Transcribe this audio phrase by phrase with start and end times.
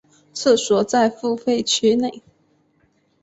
[0.33, 2.23] 厕所在付费区内。